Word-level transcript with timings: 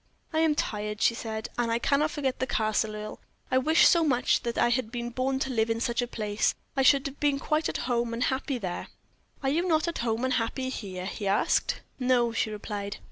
"I 0.33 0.39
am 0.39 0.55
tired," 0.55 0.99
she 0.99 1.13
said, 1.13 1.49
"and 1.59 1.71
I 1.71 1.77
cannot 1.77 2.09
forget 2.09 2.39
the 2.39 2.47
Castle, 2.47 2.95
Earle. 2.95 3.19
I 3.51 3.59
wish 3.59 3.87
so 3.87 4.03
much 4.03 4.41
that 4.41 4.57
I 4.57 4.69
had 4.69 4.91
been 4.91 5.11
born 5.11 5.37
to 5.37 5.51
live 5.53 5.69
in 5.69 5.79
such 5.79 6.01
a 6.01 6.07
place; 6.07 6.55
I 6.75 6.81
should 6.81 7.05
have 7.05 7.19
been 7.19 7.37
quite 7.37 7.69
at 7.69 7.77
home 7.85 8.11
and 8.11 8.23
happy 8.23 8.57
there." 8.57 8.87
"Are 9.43 9.49
you 9.49 9.67
not 9.67 9.87
at 9.87 9.99
home 9.99 10.23
and 10.25 10.33
happy 10.33 10.69
here?" 10.69 11.05
he 11.05 11.27
asked. 11.27 11.81
"No," 11.99 12.31
she 12.33 12.49
replied. 12.49 12.97